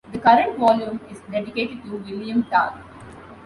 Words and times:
The 0.11 0.17
current 0.17 0.57
volume 0.57 0.99
is 1.11 1.19
dedicated 1.31 1.83
to 1.83 1.97
William 1.97 2.41
Targ. 2.45 2.75